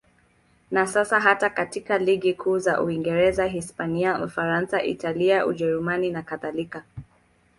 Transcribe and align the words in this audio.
Na 0.71 0.87
sasa 0.87 1.19
hata 1.19 1.49
katika 1.49 1.97
ligi 1.97 2.33
kuu 2.33 2.59
za 2.59 2.81
Uingereza, 2.83 3.45
Hispania, 3.45 4.23
Ufaransa, 4.23 4.83
Italia, 4.83 5.45
Ujerumani 5.45 6.11
nakadhalika. 6.11 6.83